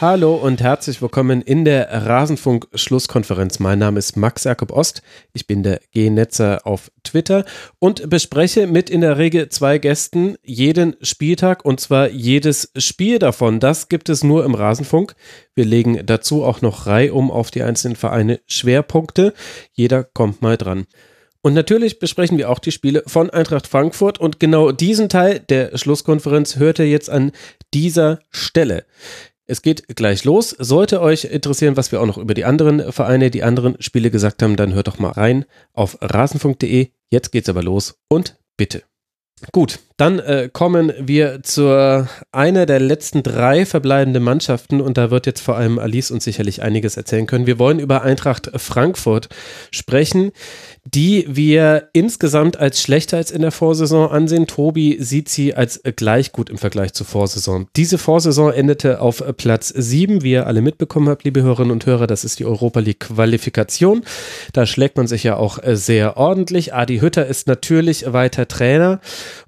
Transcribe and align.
Hallo 0.00 0.34
und 0.34 0.60
herzlich 0.60 1.00
willkommen 1.00 1.40
in 1.40 1.64
der 1.64 1.88
Rasenfunk-Schlusskonferenz. 1.88 3.60
Mein 3.60 3.78
Name 3.78 4.00
ist 4.00 4.16
Max 4.16 4.42
Jakob 4.42 4.72
Ost. 4.72 5.02
Ich 5.32 5.46
bin 5.46 5.62
der 5.62 5.80
G-Netzer 5.92 6.66
auf 6.66 6.90
Twitter 7.04 7.44
und 7.78 8.10
bespreche 8.10 8.66
mit 8.66 8.90
in 8.90 9.02
der 9.02 9.18
Regel 9.18 9.50
zwei 9.50 9.78
Gästen 9.78 10.34
jeden 10.42 10.96
Spieltag 11.00 11.64
und 11.64 11.78
zwar 11.78 12.08
jedes 12.08 12.72
Spiel 12.76 13.20
davon. 13.20 13.60
Das 13.60 13.88
gibt 13.88 14.08
es 14.08 14.24
nur 14.24 14.44
im 14.44 14.56
Rasenfunk. 14.56 15.14
Wir 15.54 15.64
legen 15.64 16.04
dazu 16.04 16.42
auch 16.42 16.60
noch 16.60 16.88
reihum 16.88 17.30
auf 17.30 17.52
die 17.52 17.62
einzelnen 17.62 17.94
Vereine 17.96 18.40
Schwerpunkte. 18.48 19.32
Jeder 19.72 20.02
kommt 20.02 20.42
mal 20.42 20.56
dran. 20.56 20.86
Und 21.40 21.54
natürlich 21.54 22.00
besprechen 22.00 22.36
wir 22.36 22.50
auch 22.50 22.58
die 22.58 22.72
Spiele 22.72 23.04
von 23.06 23.30
Eintracht 23.30 23.68
Frankfurt 23.68 24.18
und 24.18 24.40
genau 24.40 24.72
diesen 24.72 25.08
Teil 25.08 25.38
der 25.38 25.78
Schlusskonferenz 25.78 26.56
hört 26.56 26.80
ihr 26.80 26.88
jetzt 26.88 27.10
an 27.10 27.30
dieser 27.72 28.18
Stelle. 28.30 28.86
Es 29.46 29.60
geht 29.60 29.94
gleich 29.94 30.24
los. 30.24 30.50
Sollte 30.50 31.00
euch 31.00 31.24
interessieren, 31.24 31.76
was 31.76 31.92
wir 31.92 32.00
auch 32.00 32.06
noch 32.06 32.18
über 32.18 32.34
die 32.34 32.44
anderen 32.44 32.92
Vereine, 32.92 33.30
die 33.30 33.42
anderen 33.42 33.76
Spiele 33.80 34.10
gesagt 34.10 34.42
haben, 34.42 34.56
dann 34.56 34.72
hört 34.72 34.88
doch 34.88 34.98
mal 34.98 35.12
rein 35.12 35.44
auf 35.72 35.98
rasenfunk.de. 36.00 36.88
Jetzt 37.10 37.30
geht's 37.30 37.48
aber 37.48 37.62
los 37.62 37.98
und 38.08 38.38
bitte. 38.56 38.82
Gut, 39.52 39.80
dann 39.96 40.20
äh, 40.20 40.48
kommen 40.52 40.92
wir 40.98 41.42
zur 41.42 42.08
einer 42.32 42.66
der 42.66 42.80
letzten 42.80 43.22
drei 43.22 43.66
verbleibenden 43.66 44.22
Mannschaften 44.22 44.80
und 44.80 44.96
da 44.96 45.10
wird 45.10 45.26
jetzt 45.26 45.40
vor 45.40 45.56
allem 45.56 45.78
Alice 45.78 46.10
uns 46.10 46.24
sicherlich 46.24 46.62
einiges 46.62 46.96
erzählen 46.96 47.26
können. 47.26 47.46
Wir 47.46 47.58
wollen 47.58 47.78
über 47.78 48.02
Eintracht 48.02 48.50
Frankfurt 48.56 49.28
sprechen 49.70 50.32
die 50.84 51.24
wir 51.28 51.88
insgesamt 51.94 52.58
als 52.58 52.82
schlechter 52.82 53.16
als 53.16 53.30
in 53.30 53.40
der 53.40 53.52
Vorsaison 53.52 54.10
ansehen. 54.10 54.46
Tobi 54.46 54.98
sieht 55.00 55.30
sie 55.30 55.54
als 55.54 55.80
gleich 55.96 56.30
gut 56.30 56.50
im 56.50 56.58
Vergleich 56.58 56.92
zur 56.92 57.06
Vorsaison. 57.06 57.66
Diese 57.74 57.96
Vorsaison 57.96 58.52
endete 58.52 59.00
auf 59.00 59.24
Platz 59.38 59.68
7, 59.74 60.22
wie 60.22 60.32
ihr 60.32 60.46
alle 60.46 60.60
mitbekommen 60.60 61.08
habt, 61.08 61.24
liebe 61.24 61.42
Hörerinnen 61.42 61.72
und 61.72 61.86
Hörer. 61.86 62.06
Das 62.06 62.24
ist 62.24 62.38
die 62.38 62.44
Europa 62.44 62.80
League 62.80 63.00
Qualifikation. 63.00 64.02
Da 64.52 64.66
schlägt 64.66 64.98
man 64.98 65.06
sich 65.06 65.22
ja 65.22 65.36
auch 65.36 65.58
sehr 65.64 66.18
ordentlich. 66.18 66.74
Adi 66.74 66.98
Hütter 66.98 67.26
ist 67.26 67.46
natürlich 67.46 68.12
weiter 68.12 68.46
Trainer 68.46 69.00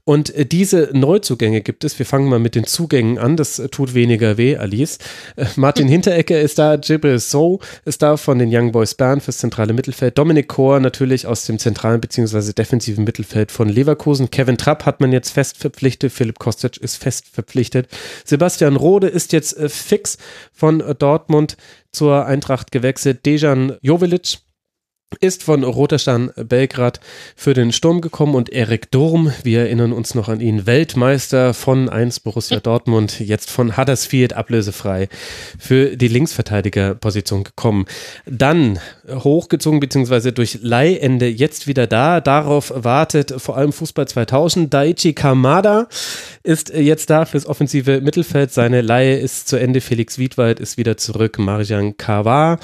und 0.05 0.33
diese 0.53 0.91
Neuzugänge 0.93 1.61
gibt 1.61 1.85
es. 1.85 1.99
Wir 1.99 2.07
fangen 2.07 2.29
mal 2.29 2.39
mit 2.39 2.55
den 2.55 2.65
Zugängen 2.65 3.19
an. 3.19 3.37
Das 3.37 3.61
tut 3.71 3.95
weniger 3.95 4.37
weh, 4.37 4.57
Alice. 4.57 4.99
Martin 5.57 5.89
Hinteregger 5.97 6.41
ist 6.41 6.59
da, 6.59 6.75
Jibril 6.75 7.19
So 7.19 7.61
ist 7.85 8.03
da 8.03 8.17
von 8.17 8.39
den 8.39 8.49
Young 8.53 8.73
Boys 8.73 8.95
Bern 8.95 9.21
fürs 9.21 9.39
zentrale 9.39 9.73
Mittelfeld. 9.73 10.17
Dominik 10.17 10.49
Kor 10.49 10.81
natürlich 10.81 11.27
aus 11.27 11.47
dem 11.47 11.59
zentralen 11.59 12.01
bzw. 12.01 12.53
defensiven 12.53 13.05
Mittelfeld 13.05 13.51
von 13.51 13.69
Leverkusen. 13.69 14.31
Kevin 14.31 14.57
Trapp 14.57 14.87
hat 14.87 15.01
man 15.01 15.13
jetzt 15.13 15.31
fest 15.31 15.59
verpflichtet, 15.59 16.13
Philipp 16.13 16.39
Kostic 16.39 16.77
ist 16.77 16.97
fest 16.97 17.27
verpflichtet. 17.33 17.89
Sebastian 18.25 18.77
Rode 18.77 19.09
ist 19.09 19.33
jetzt 19.33 19.57
äh, 19.57 19.69
fix 19.69 20.19
von 20.53 20.83
Dortmund 20.99 21.57
zur 21.93 22.27
Eintracht 22.27 22.73
gewechselt. 22.73 23.25
Dejan 23.27 23.77
Jovelic 23.81 24.39
ist 25.21 25.45
von 25.45 25.63
Roter 25.63 26.01
Stern 26.01 26.33
Belgrad 26.37 26.99
für 27.37 27.55
den 27.55 27.71
Sturm 27.71 28.01
gekommen 28.01 28.35
und 28.35 28.51
Erik 28.51 28.91
Durm, 28.91 29.33
wir 29.45 29.61
erinnern 29.61 29.93
uns 29.93 30.17
noch 30.17 30.29
an 30.29 30.41
ihn, 30.41 30.67
Weltmeister 30.67 31.55
von 31.55 31.89
1 31.89 32.21
Borussia 32.21 32.59
Dortmund, 32.59 33.21
jetzt 33.21 33.51
von 33.51 33.77
Huddersfield 33.77 34.33
ablösefrei 34.33 35.09
für 35.61 35.97
die 35.97 36.09
Linksverteidigerposition 36.09 37.45
gekommen. 37.45 37.87
Dann 38.27 38.81
hochgezogen 39.09 39.79
bzw. 39.79 40.33
durch 40.33 40.59
Leihende 40.63 41.29
jetzt 41.29 41.69
wieder 41.69 41.87
da. 41.87 42.21
Darauf 42.21 42.73
wartet 42.75 43.33
vor 43.39 43.57
allem 43.57 43.73
Fußball 43.73 44.09
2000. 44.09 44.75
Daichi 44.75 45.13
Kamada 45.13 45.87
ist 46.43 46.71
jetzt 46.71 47.11
da 47.11 47.27
fürs 47.27 47.47
offensive 47.47 48.01
Mittelfeld. 48.01 48.53
Seine 48.53 48.81
Leihe 48.81 49.19
ist 49.19 49.49
zu 49.49 49.57
Ende. 49.57 49.81
Felix 49.81 50.19
Wiedwald 50.19 50.59
ist 50.59 50.79
wieder 50.79 50.97
zurück. 50.97 51.39
Marjan 51.39 51.97
Kawa 51.97 52.59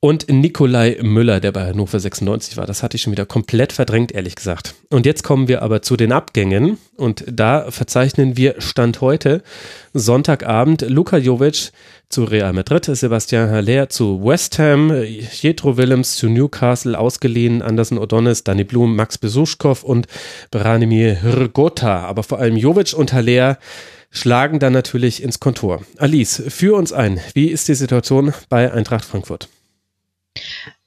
und 0.00 0.28
Nikolai 0.28 0.98
Müller, 1.02 1.40
der 1.40 1.52
bei 1.52 1.66
Hannover 1.66 1.98
96 1.98 2.56
war. 2.56 2.66
Das 2.66 2.82
hatte 2.82 2.96
ich 2.96 3.02
schon 3.02 3.12
wieder 3.12 3.26
komplett 3.26 3.72
verdrängt, 3.72 4.12
ehrlich 4.12 4.36
gesagt. 4.36 4.74
Und 4.90 5.06
jetzt 5.06 5.22
kommen 5.22 5.48
wir 5.48 5.62
aber 5.62 5.82
zu 5.82 5.96
den 5.96 6.12
Abgängen 6.12 6.78
und 6.96 7.24
da 7.30 7.70
verzeichnen 7.70 8.36
wir 8.36 8.56
Stand 8.58 9.00
heute 9.00 9.42
Sonntagabend 9.94 10.82
Luka 10.82 11.16
Jovic 11.16 11.72
zu 12.08 12.24
Real 12.24 12.52
Madrid, 12.52 12.84
Sebastian 12.84 13.50
Haller 13.50 13.88
zu 13.88 14.22
West 14.22 14.58
Ham, 14.58 14.92
Jetro 15.40 15.76
Willems 15.76 16.16
zu 16.16 16.28
Newcastle, 16.28 16.96
ausgeliehen 16.96 17.62
Anderson 17.62 17.98
O'Donnell, 17.98 18.40
Danny 18.44 18.64
Blum, 18.64 18.94
Max 18.94 19.18
Besuschkow 19.18 19.82
und 19.82 20.06
Branimir 20.50 21.22
Hrgota. 21.22 22.04
Aber 22.04 22.22
vor 22.22 22.38
allem 22.38 22.56
Jovic 22.56 22.92
und 22.94 23.12
Haller 23.12 23.58
schlagen 24.10 24.58
dann 24.60 24.72
natürlich 24.72 25.22
ins 25.22 25.40
Kontor. 25.40 25.82
Alice, 25.96 26.42
führ 26.48 26.76
uns 26.76 26.92
ein. 26.92 27.18
Wie 27.34 27.48
ist 27.48 27.68
die 27.68 27.74
Situation 27.74 28.32
bei 28.48 28.72
Eintracht 28.72 29.04
Frankfurt? 29.04 29.48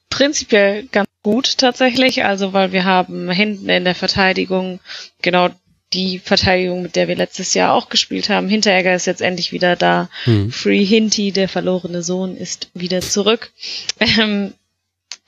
Prinzipiell 0.09 0.87
ganz 0.91 1.07
gut 1.23 1.57
tatsächlich, 1.57 2.23
also 2.25 2.53
weil 2.53 2.71
wir 2.71 2.83
haben 2.83 3.29
hinten 3.29 3.69
in 3.69 3.83
der 3.83 3.95
Verteidigung 3.95 4.79
genau 5.21 5.49
die 5.93 6.19
Verteidigung, 6.19 6.83
mit 6.83 6.95
der 6.95 7.07
wir 7.07 7.15
letztes 7.15 7.53
Jahr 7.53 7.73
auch 7.73 7.89
gespielt 7.89 8.29
haben. 8.29 8.47
Hinteregger 8.47 8.93
ist 8.93 9.07
jetzt 9.07 9.21
endlich 9.21 9.51
wieder 9.51 9.75
da. 9.75 10.09
Hm. 10.25 10.51
Free 10.51 10.85
Hinty, 10.85 11.31
der 11.31 11.49
verlorene 11.49 12.03
Sohn, 12.03 12.37
ist 12.37 12.69
wieder 12.73 13.01
zurück. 13.01 13.51
Ähm, 13.99 14.53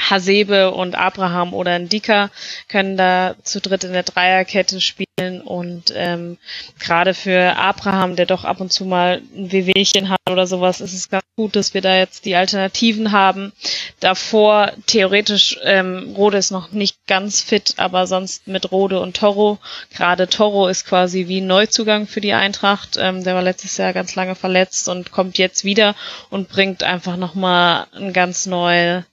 Hasebe 0.10 0.72
und 0.72 0.96
Abraham 0.96 1.54
oder 1.54 1.78
Ndika 1.80 2.30
können 2.68 2.98
da 2.98 3.36
zu 3.44 3.62
dritt 3.62 3.84
in 3.84 3.94
der 3.94 4.04
Dreierkette 4.04 4.82
spielen 4.82 5.42
und 5.44 5.94
ähm, 5.96 6.38
gerade 6.80 7.14
für 7.14 7.56
Abraham, 7.56 8.16
der 8.16 8.26
doch 8.26 8.44
ab 8.44 8.60
und 8.60 8.72
zu 8.72 8.86
mal 8.86 9.22
ein 9.36 9.52
Wehwehchen 9.52 10.10
hat 10.10 10.20
oder 10.30 10.48
sowas, 10.48 10.82
ist 10.82 10.94
es 10.94 11.10
ganz 11.10 11.24
gut, 11.36 11.56
dass 11.56 11.74
wir 11.74 11.82
da 11.82 11.96
jetzt 11.96 12.26
die 12.26 12.36
Alternativen 12.36 13.12
haben. 13.12 13.54
Davor 14.00 14.72
theoretisch 14.88 15.60
ähm, 15.64 16.14
Rode 16.16 16.38
ist 16.38 16.52
noch 16.52 16.72
nicht 16.72 16.98
ganz 17.08 17.42
fit, 17.42 17.76
aber 17.78 18.08
sonst 18.08 18.48
mit 18.48 18.72
Rode 18.72 19.00
und 19.00 19.16
Toro. 19.16 19.60
Gerade 19.96 20.28
Toro 20.28 20.68
ist 20.68 20.86
quasi 20.86 21.28
wie 21.28 21.42
ein 21.42 21.48
Neuzugang 21.48 22.08
für 22.08 22.22
die 22.22 22.34
Eintracht. 22.34 22.98
Ähm, 23.00 23.24
der 23.24 23.36
war 23.36 23.42
letztes 23.42 23.78
Jahr 23.78 23.94
ganz 23.94 24.16
lange 24.16 24.36
verletzt 24.36 24.90
und 24.90 25.12
kommt 25.12 25.38
jetzt 25.38 25.64
wieder 25.64 25.96
und 26.30 26.50
bringt 26.50 26.84
einfach 26.84 27.18
nochmal 27.18 27.88
ein 27.94 28.14
ganz 28.14 28.46
neue 28.46 29.06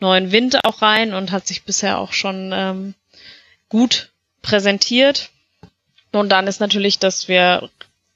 neuen 0.00 0.32
Wind 0.32 0.64
auch 0.64 0.82
rein 0.82 1.14
und 1.14 1.32
hat 1.32 1.46
sich 1.46 1.64
bisher 1.64 1.98
auch 1.98 2.12
schon 2.12 2.50
ähm, 2.52 2.94
gut 3.68 4.10
präsentiert. 4.42 5.30
Und 6.12 6.28
dann 6.28 6.46
ist 6.46 6.60
natürlich, 6.60 6.98
dass 6.98 7.28
wir 7.28 7.68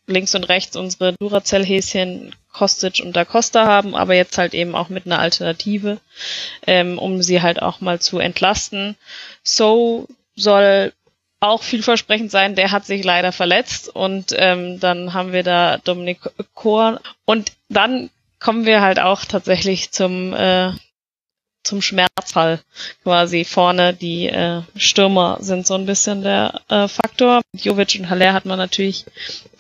links 0.06 0.34
und 0.34 0.44
rechts 0.44 0.76
unsere 0.76 1.14
Duracell-Häschen 1.14 2.34
Kostic 2.52 3.00
und 3.04 3.14
Da 3.14 3.24
Costa 3.24 3.66
haben, 3.66 3.94
aber 3.94 4.14
jetzt 4.14 4.38
halt 4.38 4.54
eben 4.54 4.74
auch 4.74 4.88
mit 4.88 5.06
einer 5.06 5.18
Alternative, 5.20 5.98
ähm, 6.66 6.98
um 6.98 7.22
sie 7.22 7.42
halt 7.42 7.62
auch 7.62 7.80
mal 7.80 8.00
zu 8.00 8.18
entlasten. 8.18 8.96
So 9.42 10.08
soll 10.34 10.92
auch 11.40 11.62
vielversprechend 11.62 12.30
sein, 12.30 12.56
der 12.56 12.72
hat 12.72 12.84
sich 12.84 13.04
leider 13.04 13.30
verletzt 13.30 13.94
und 13.94 14.34
ähm, 14.36 14.80
dann 14.80 15.12
haben 15.14 15.32
wir 15.32 15.44
da 15.44 15.78
Dominik 15.78 16.18
Kor 16.54 17.00
und 17.26 17.52
dann 17.68 18.10
kommen 18.40 18.66
wir 18.66 18.80
halt 18.80 18.98
auch 18.98 19.24
tatsächlich 19.24 19.92
zum 19.92 20.34
äh, 20.34 20.72
zum 21.62 21.82
Schmerzfall 21.82 22.60
quasi 23.02 23.44
vorne. 23.44 23.94
Die 23.94 24.26
äh, 24.26 24.62
Stürmer 24.76 25.38
sind 25.40 25.66
so 25.66 25.74
ein 25.74 25.86
bisschen 25.86 26.22
der 26.22 26.60
äh, 26.68 26.88
Faktor. 26.88 27.42
Jovic 27.52 27.96
und 27.98 28.10
Haller 28.10 28.32
hat 28.32 28.46
man 28.46 28.58
natürlich 28.58 29.04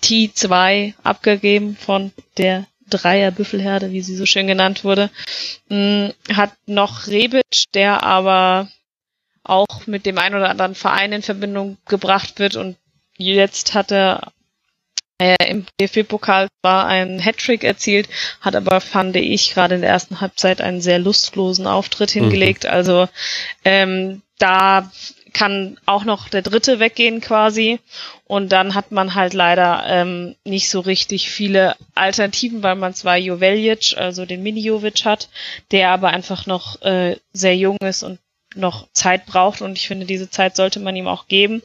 T2 0.02 0.94
abgegeben 1.02 1.76
von 1.76 2.12
der 2.36 2.66
Dreier 2.90 3.30
Büffelherde, 3.30 3.90
wie 3.92 4.00
sie 4.00 4.16
so 4.16 4.24
schön 4.24 4.46
genannt 4.46 4.84
wurde. 4.84 5.10
Hm, 5.68 6.12
hat 6.32 6.52
noch 6.66 7.06
Rebic, 7.06 7.64
der 7.74 8.02
aber 8.02 8.68
auch 9.42 9.86
mit 9.86 10.06
dem 10.06 10.18
einen 10.18 10.36
oder 10.36 10.50
anderen 10.50 10.74
Verein 10.74 11.12
in 11.12 11.22
Verbindung 11.22 11.78
gebracht 11.86 12.38
wird 12.38 12.56
und 12.56 12.76
jetzt 13.16 13.74
hat 13.74 13.90
er 13.90 14.32
äh, 15.18 15.36
im 15.48 15.66
DFB-Pokal 15.80 16.48
war 16.62 16.86
ein 16.86 17.18
Hattrick 17.18 17.64
erzielt, 17.64 18.08
hat 18.40 18.56
aber, 18.56 18.80
fand 18.80 19.16
ich, 19.16 19.52
gerade 19.52 19.74
in 19.74 19.80
der 19.80 19.90
ersten 19.90 20.20
Halbzeit 20.20 20.60
einen 20.60 20.80
sehr 20.80 20.98
lustlosen 20.98 21.66
Auftritt 21.66 22.14
mhm. 22.14 22.20
hingelegt. 22.20 22.64
Mhm. 22.64 22.70
Also 22.70 23.08
ähm, 23.64 24.22
da 24.38 24.90
kann 25.32 25.78
auch 25.86 26.04
noch 26.04 26.28
der 26.28 26.42
dritte 26.42 26.80
weggehen 26.80 27.20
quasi. 27.20 27.80
Und 28.24 28.52
dann 28.52 28.74
hat 28.74 28.92
man 28.92 29.14
halt 29.14 29.34
leider 29.34 29.84
ähm, 29.86 30.34
nicht 30.44 30.68
so 30.68 30.80
richtig 30.80 31.30
viele 31.30 31.76
Alternativen, 31.94 32.62
weil 32.62 32.76
man 32.76 32.94
zwar 32.94 33.16
Joveljic, 33.16 33.96
also 33.96 34.26
den 34.26 34.42
Mini-Jovic 34.42 35.04
hat, 35.04 35.28
der 35.70 35.90
aber 35.90 36.08
einfach 36.08 36.46
noch 36.46 36.80
äh, 36.82 37.16
sehr 37.32 37.56
jung 37.56 37.78
ist 37.82 38.02
und 38.02 38.18
noch 38.54 38.88
Zeit 38.92 39.26
braucht 39.26 39.60
und 39.60 39.76
ich 39.76 39.86
finde, 39.86 40.06
diese 40.06 40.30
Zeit 40.30 40.56
sollte 40.56 40.80
man 40.80 40.96
ihm 40.96 41.06
auch 41.06 41.28
geben. 41.28 41.62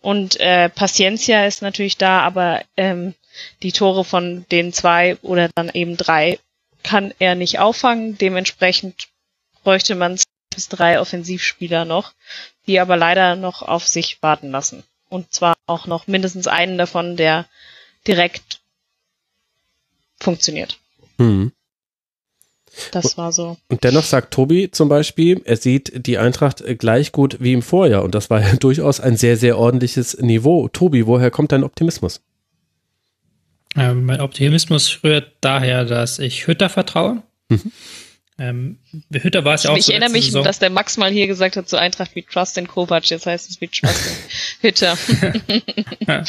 Und 0.00 0.38
äh, 0.38 0.68
Paciencia 0.68 1.46
ist 1.46 1.62
natürlich 1.62 1.96
da, 1.96 2.20
aber 2.20 2.62
ähm, 2.76 3.14
die 3.62 3.72
Tore 3.72 4.04
von 4.04 4.44
den 4.50 4.72
zwei 4.72 5.16
oder 5.22 5.48
dann 5.54 5.70
eben 5.70 5.96
drei 5.96 6.38
kann 6.82 7.12
er 7.18 7.34
nicht 7.34 7.58
auffangen. 7.58 8.16
Dementsprechend 8.18 9.08
bräuchte 9.64 9.94
man 9.94 10.18
bis 10.54 10.68
drei 10.68 11.00
Offensivspieler 11.00 11.84
noch, 11.84 12.12
die 12.66 12.80
aber 12.80 12.96
leider 12.96 13.36
noch 13.36 13.62
auf 13.62 13.86
sich 13.86 14.22
warten 14.22 14.50
lassen. 14.50 14.84
Und 15.08 15.32
zwar 15.32 15.56
auch 15.66 15.86
noch 15.86 16.06
mindestens 16.06 16.46
einen 16.46 16.78
davon, 16.78 17.16
der 17.16 17.46
direkt 18.06 18.60
funktioniert. 20.18 20.78
Hm. 21.18 21.52
Das 22.92 23.16
war 23.16 23.32
so. 23.32 23.56
Und 23.68 23.84
dennoch 23.84 24.04
sagt 24.04 24.32
Tobi 24.32 24.70
zum 24.70 24.88
Beispiel, 24.88 25.40
er 25.44 25.56
sieht 25.56 26.06
die 26.06 26.18
Eintracht 26.18 26.62
gleich 26.78 27.12
gut 27.12 27.38
wie 27.40 27.52
im 27.52 27.62
Vorjahr. 27.62 28.02
Und 28.02 28.14
das 28.14 28.30
war 28.30 28.40
ja 28.40 28.54
durchaus 28.60 29.00
ein 29.00 29.16
sehr, 29.16 29.36
sehr 29.36 29.58
ordentliches 29.58 30.18
Niveau. 30.18 30.68
Tobi, 30.68 31.06
woher 31.06 31.30
kommt 31.30 31.52
dein 31.52 31.64
Optimismus? 31.64 32.20
Ähm, 33.76 34.04
mein 34.06 34.20
Optimismus 34.20 35.00
rührt 35.04 35.32
daher, 35.40 35.84
dass 35.84 36.18
ich 36.18 36.46
Hütter 36.46 36.68
vertraue. 36.68 37.22
Mhm. 37.48 37.72
Ähm, 38.38 38.78
Hütter 39.12 39.44
war 39.44 39.54
es 39.54 39.62
ja 39.62 39.70
auch 39.70 39.76
Ich 39.76 39.90
erinnere 39.90 40.10
mich, 40.10 40.26
Saison. 40.26 40.44
dass 40.44 40.58
der 40.58 40.68
Max 40.70 40.98
mal 40.98 41.10
hier 41.10 41.26
gesagt 41.26 41.56
hat, 41.56 41.68
zu 41.68 41.78
Eintracht 41.78 42.14
wie 42.14 42.22
Trust 42.22 42.58
in 42.58 42.68
Kovac, 42.68 43.08
jetzt 43.08 43.24
heißt 43.26 43.48
es 43.48 43.60
wie 43.60 43.68
Trust 43.68 44.00
in 44.62 44.68
Hütter. 44.68 44.98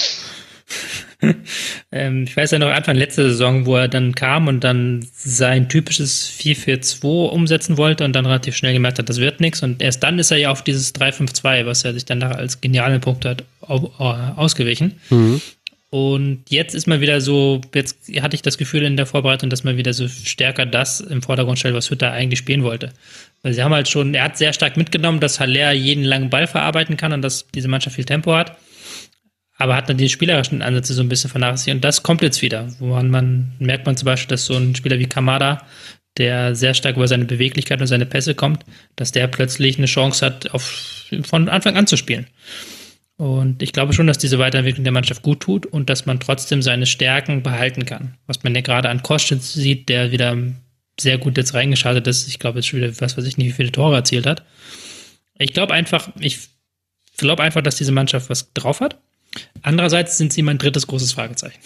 ähm, 1.92 2.24
ich 2.24 2.38
weiß 2.38 2.52
ja 2.52 2.60
noch 2.60 2.70
Anfang 2.70 2.96
letzter 2.96 3.24
Saison, 3.24 3.66
wo 3.66 3.76
er 3.76 3.88
dann 3.88 4.14
kam 4.14 4.48
und 4.48 4.64
dann 4.64 5.08
sein 5.14 5.68
typisches 5.68 6.30
4-4-2 6.40 7.30
umsetzen 7.30 7.78
wollte 7.78 8.06
und 8.06 8.14
dann 8.14 8.26
relativ 8.26 8.56
schnell 8.56 8.74
gemerkt 8.74 9.00
hat, 9.00 9.10
das 9.10 9.20
wird 9.20 9.40
nichts. 9.40 9.64
Und 9.64 9.82
erst 9.82 10.04
dann 10.04 10.20
ist 10.20 10.32
er 10.32 10.38
ja 10.38 10.52
auf 10.52 10.64
dieses 10.64 10.94
3-5-2, 10.94 11.66
was 11.66 11.84
er 11.84 11.94
sich 11.94 12.06
dann 12.06 12.22
als 12.22 12.62
genialen 12.62 13.02
Punkt 13.02 13.26
hat, 13.26 13.44
ausgewichen. 13.62 15.00
Mhm. 15.10 15.42
Und 15.90 16.44
jetzt 16.50 16.76
ist 16.76 16.86
man 16.86 17.00
wieder 17.00 17.22
so, 17.22 17.62
jetzt 17.74 17.98
hatte 18.22 18.36
ich 18.36 18.42
das 18.42 18.58
Gefühl 18.58 18.84
in 18.84 18.98
der 18.98 19.06
Vorbereitung, 19.06 19.50
dass 19.50 19.64
man 19.64 19.78
wieder 19.78 19.94
so 19.94 20.08
stärker 20.08 20.66
das 20.66 21.00
im 21.00 21.22
Vordergrund 21.22 21.58
stellt, 21.58 21.76
was 21.76 21.90
Hütter 21.90 22.12
eigentlich 22.12 22.40
spielen 22.40 22.64
wollte. 22.64 22.92
Weil 23.42 23.54
sie 23.54 23.64
haben 23.64 23.74
halt 23.74 23.88
schon, 23.88 24.14
er 24.14 24.26
hat 24.26 24.38
sehr 24.38 24.52
stark 24.52 24.76
mitgenommen, 24.76 25.22
dass 25.22 25.40
Haller 25.40 25.72
jeden 25.72 26.04
langen 26.04 26.30
Ball 26.30 26.46
verarbeiten 26.46 26.98
kann 26.98 27.14
und 27.14 27.22
dass 27.22 27.48
diese 27.56 27.70
Mannschaft 27.70 27.96
viel 27.96 28.06
Tempo 28.06 28.36
hat 28.36 28.58
aber 29.58 29.76
hat 29.76 29.90
dann 29.90 29.98
die 29.98 30.10
spielerischen 30.10 30.62
Ansätze 30.62 30.94
so 30.94 31.02
ein 31.02 31.10
bisschen 31.10 31.30
vernachlässigt. 31.30 31.76
Und 31.76 31.84
das 31.84 32.04
kommt 32.04 32.22
jetzt 32.22 32.42
wieder, 32.42 32.68
woran 32.80 33.10
man 33.10 33.54
merkt 33.60 33.86
man 33.86 33.98
zum 33.98 34.06
Beispiel, 34.06 34.30
dass 34.30 34.46
so 34.46 34.56
ein 34.56 34.76
Spieler 34.76 35.00
wie 35.00 35.08
Kamada, 35.08 35.66
der 36.18 36.56
sehr 36.56 36.74
stark 36.74 36.96
über 36.96 37.08
seine 37.08 37.26
Beweglichkeit 37.26 37.82
und 37.82 37.88
seine 37.88 38.06
Pässe 38.06 38.36
kommt, 38.36 38.64
dass 38.96 39.12
der 39.12 39.28
plötzlich 39.28 39.78
eine 39.78 39.88
Chance 39.88 40.26
hat, 40.26 40.52
auf, 40.52 41.12
von 41.24 41.50
Anfang 41.50 41.76
an 41.76 41.88
zu 41.88 41.98
spielen. 41.98 42.28
Und 43.18 43.64
ich 43.64 43.74
glaube 43.74 43.94
schon, 43.94 44.06
dass 44.06 44.20
diese 44.20 44.38
Weiterentwicklung 44.38 44.84
der 44.84 44.94
Mannschaft 44.94 45.24
gut 45.24 45.40
tut 45.40 45.66
und 45.66 45.90
dass 45.90 46.06
man 46.06 46.20
trotzdem 46.20 46.62
seine 46.62 46.86
Stärken 46.86 47.42
behalten 47.42 47.86
kann. 47.86 48.18
Was 48.28 48.44
man 48.44 48.54
ja 48.54 48.62
gerade 48.62 48.90
an 48.90 49.02
Kostschitz 49.02 49.54
sieht, 49.54 49.90
der 49.90 50.12
wieder 50.12 50.38
sehr 51.00 51.18
gut 51.18 51.38
jetzt 51.38 51.56
reingeschaltet 51.56 52.06
ist. 52.08 52.28
Ich 52.28 52.38
glaube 52.40 52.60
jetzt 52.60 52.68
schon 52.68 52.80
wieder, 52.80 52.94
was 53.00 53.18
weiß 53.18 53.26
ich 53.26 53.38
nicht, 53.38 53.48
wie 53.48 53.54
viele 53.54 53.72
Tore 53.72 53.96
erzielt 53.96 54.28
hat. 54.28 54.44
Ich 55.40 55.54
glaube 55.54 55.74
einfach, 55.74 56.10
ich 56.20 56.50
glaube 57.18 57.44
einfach, 57.44 57.62
dass 57.62 57.76
diese 57.76 57.92
Mannschaft 57.92 58.30
was 58.30 58.54
drauf 58.54 58.82
hat. 58.82 59.00
Andererseits 59.62 60.18
sind 60.18 60.34
sie 60.34 60.42
mein 60.42 60.58
drittes 60.58 60.88
großes 60.88 61.14
Fragezeichen. 61.14 61.60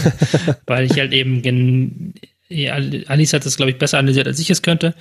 Weil 0.66 0.86
ich 0.86 0.98
halt 0.98 1.12
eben, 1.12 2.14
Alice 3.06 3.32
hat 3.32 3.46
das, 3.46 3.56
glaube 3.56 3.70
ich, 3.70 3.78
besser 3.78 3.98
analysiert, 3.98 4.26
als 4.26 4.38
ich 4.38 4.50
es 4.50 4.62
könnte. 4.62 4.94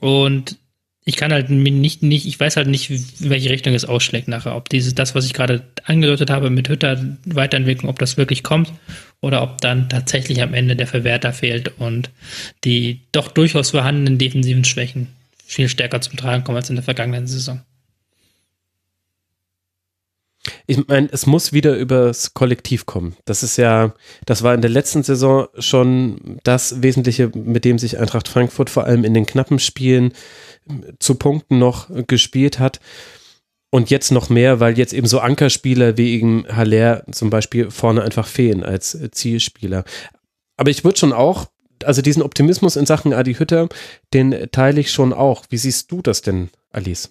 Und 0.00 0.56
ich 1.06 1.16
kann 1.16 1.32
halt 1.32 1.50
nicht, 1.50 2.02
nicht, 2.02 2.26
ich 2.26 2.40
weiß 2.40 2.56
halt 2.56 2.68
nicht, 2.68 2.88
in 2.90 3.30
welche 3.30 3.50
Richtung 3.50 3.74
es 3.74 3.84
ausschlägt 3.84 4.26
nachher. 4.26 4.56
Ob 4.56 4.70
dieses, 4.70 4.94
das, 4.94 5.14
was 5.14 5.26
ich 5.26 5.34
gerade 5.34 5.62
angedeutet 5.84 6.30
habe 6.30 6.48
mit 6.48 6.68
Hütter 6.68 7.16
Weiterentwicklung, 7.26 7.90
ob 7.90 7.98
das 7.98 8.16
wirklich 8.16 8.42
kommt 8.42 8.72
oder 9.20 9.42
ob 9.42 9.60
dann 9.60 9.90
tatsächlich 9.90 10.42
am 10.42 10.54
Ende 10.54 10.76
der 10.76 10.86
Verwerter 10.86 11.32
fehlt 11.32 11.78
und 11.78 12.10
die 12.64 13.00
doch 13.12 13.28
durchaus 13.28 13.72
vorhandenen 13.72 14.16
defensiven 14.16 14.64
Schwächen 14.64 15.08
viel 15.44 15.68
stärker 15.68 16.00
zum 16.00 16.16
Tragen 16.16 16.42
kommen 16.42 16.56
als 16.56 16.70
in 16.70 16.76
der 16.76 16.84
vergangenen 16.84 17.26
Saison. 17.26 17.60
Ich 20.66 20.88
meine, 20.88 21.08
es 21.12 21.26
muss 21.26 21.52
wieder 21.52 21.76
übers 21.76 22.32
Kollektiv 22.32 22.86
kommen. 22.86 23.16
Das 23.26 23.42
ist 23.42 23.58
ja, 23.58 23.92
das 24.24 24.42
war 24.42 24.54
in 24.54 24.62
der 24.62 24.70
letzten 24.70 25.02
Saison 25.02 25.46
schon 25.58 26.38
das 26.42 26.82
Wesentliche, 26.82 27.30
mit 27.34 27.66
dem 27.66 27.78
sich 27.78 27.98
Eintracht 27.98 28.28
Frankfurt 28.28 28.70
vor 28.70 28.84
allem 28.84 29.04
in 29.04 29.12
den 29.12 29.26
knappen 29.26 29.58
Spielen 29.58 30.14
zu 30.98 31.16
Punkten 31.16 31.58
noch 31.58 31.88
gespielt 32.06 32.58
hat. 32.58 32.80
Und 33.70 33.90
jetzt 33.90 34.12
noch 34.12 34.30
mehr, 34.30 34.60
weil 34.60 34.78
jetzt 34.78 34.94
eben 34.94 35.08
so 35.08 35.18
Ankerspieler 35.18 35.98
wie 35.98 36.14
eben 36.14 36.46
Haller 36.48 37.04
zum 37.10 37.28
Beispiel 37.28 37.70
vorne 37.70 38.02
einfach 38.02 38.26
fehlen 38.26 38.62
als 38.62 38.96
Zielspieler. 39.10 39.84
Aber 40.56 40.70
ich 40.70 40.84
würde 40.84 40.98
schon 40.98 41.12
auch, 41.12 41.46
also 41.82 42.00
diesen 42.00 42.22
Optimismus 42.22 42.76
in 42.76 42.86
Sachen 42.86 43.12
Adi 43.12 43.34
Hütter, 43.34 43.68
den 44.14 44.48
teile 44.52 44.80
ich 44.80 44.92
schon 44.92 45.12
auch. 45.12 45.44
Wie 45.50 45.58
siehst 45.58 45.90
du 45.90 46.00
das 46.00 46.22
denn, 46.22 46.50
Alice? 46.70 47.10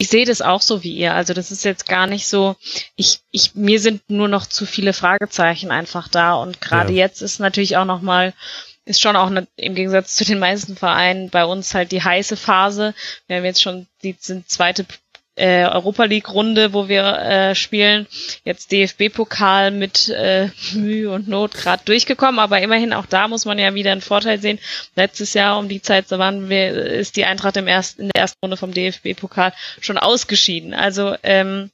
Ich 0.00 0.08
sehe 0.08 0.24
das 0.24 0.40
auch 0.40 0.62
so 0.62 0.82
wie 0.82 0.96
ihr. 0.96 1.12
Also 1.12 1.34
das 1.34 1.50
ist 1.50 1.62
jetzt 1.62 1.86
gar 1.86 2.06
nicht 2.06 2.26
so, 2.26 2.56
ich, 2.96 3.20
ich, 3.32 3.54
mir 3.54 3.78
sind 3.78 4.08
nur 4.08 4.28
noch 4.28 4.46
zu 4.46 4.64
viele 4.64 4.94
Fragezeichen 4.94 5.70
einfach 5.70 6.08
da 6.08 6.36
und 6.36 6.62
gerade 6.62 6.94
ja. 6.94 7.04
jetzt 7.04 7.20
ist 7.20 7.38
natürlich 7.38 7.76
auch 7.76 7.84
noch 7.84 8.00
mal 8.00 8.32
ist 8.86 9.02
schon 9.02 9.14
auch 9.14 9.26
eine, 9.26 9.46
im 9.56 9.74
Gegensatz 9.74 10.16
zu 10.16 10.24
den 10.24 10.38
meisten 10.38 10.74
Vereinen 10.74 11.28
bei 11.28 11.44
uns 11.44 11.74
halt 11.74 11.92
die 11.92 12.02
heiße 12.02 12.38
Phase. 12.38 12.94
Wir 13.26 13.36
haben 13.36 13.44
jetzt 13.44 13.60
schon 13.60 13.88
die 14.02 14.18
zweite 14.18 14.86
äh, 15.40 15.64
Europa 15.64 16.04
League 16.04 16.28
Runde, 16.32 16.72
wo 16.74 16.88
wir 16.88 17.02
äh, 17.18 17.54
spielen. 17.54 18.06
Jetzt 18.44 18.70
DFB-Pokal 18.72 19.70
mit 19.70 20.08
äh, 20.10 20.48
Mühe 20.74 21.10
und 21.10 21.28
Not 21.28 21.54
gerade 21.54 21.82
durchgekommen, 21.84 22.38
aber 22.38 22.60
immerhin 22.60 22.92
auch 22.92 23.06
da 23.06 23.26
muss 23.26 23.46
man 23.46 23.58
ja 23.58 23.74
wieder 23.74 23.92
einen 23.92 24.02
Vorteil 24.02 24.38
sehen. 24.40 24.58
Letztes 24.96 25.34
Jahr 25.34 25.58
um 25.58 25.68
die 25.68 25.80
Zeit, 25.82 26.08
so 26.08 26.18
waren 26.18 26.48
wir, 26.50 26.70
ist 26.74 27.16
die 27.16 27.24
Eintracht 27.24 27.56
im 27.56 27.66
ersten, 27.66 28.02
in 28.02 28.08
der 28.14 28.22
ersten 28.22 28.38
Runde 28.42 28.56
vom 28.56 28.72
DFB-Pokal 28.72 29.52
schon 29.80 29.96
ausgeschieden. 29.98 30.74
Also 30.74 31.16
ähm, 31.22 31.70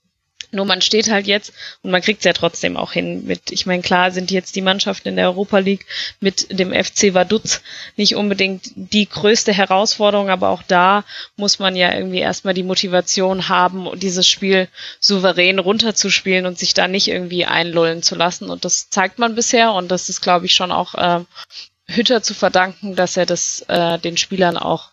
nur 0.52 0.64
man 0.64 0.82
steht 0.82 1.10
halt 1.10 1.26
jetzt 1.26 1.52
und 1.82 1.90
man 1.90 2.02
kriegt 2.02 2.20
es 2.20 2.25
ja 2.25 2.32
trotzdem 2.32 2.76
auch 2.76 2.93
hin 2.93 3.25
mit, 3.26 3.50
ich 3.50 3.66
meine, 3.66 3.82
klar 3.82 4.10
sind 4.10 4.31
jetzt 4.31 4.56
die 4.56 4.62
Mannschaften 4.62 5.08
in 5.08 5.16
der 5.16 5.26
Europa 5.26 5.58
League 5.58 5.87
mit 6.20 6.58
dem 6.58 6.72
FC 6.72 7.14
Vaduz 7.14 7.62
nicht 7.96 8.16
unbedingt 8.16 8.70
die 8.75 9.08
größte 9.08 9.52
Herausforderung, 9.52 10.31
aber 10.31 10.50
auch 10.50 10.62
da 10.62 11.04
muss 11.37 11.58
man 11.58 11.76
ja 11.76 11.94
irgendwie 11.94 12.19
erstmal 12.19 12.54
die 12.54 12.62
Motivation 12.62 13.48
haben, 13.48 13.88
dieses 13.98 14.29
Spiel 14.29 14.69
souverän 15.00 15.58
runterzuspielen 15.58 16.46
und 16.46 16.58
sich 16.58 16.74
da 16.74 16.88
nicht 16.88 17.08
irgendwie 17.08 17.44
einlullen 17.44 18.03
zu 18.03 18.15
lassen. 18.15 18.50
Und 18.50 18.65
das 18.65 18.91
zeigt 18.91 19.19
man 19.19 19.34
bisher 19.34 19.72
und 19.72 19.91
das 19.91 20.08
ist, 20.08 20.20
glaube 20.20 20.46
ich, 20.46 20.55
schon 20.55 20.72
auch 20.72 20.94
äh, 20.94 21.24
Hütter 21.88 22.22
zu 22.22 22.34
verdanken, 22.34 22.96
dass 22.96 23.17
er 23.17 23.26
das 23.26 23.65
äh, 23.69 23.98
den 23.98 24.17
Spielern 24.17 24.56
auch 24.56 24.91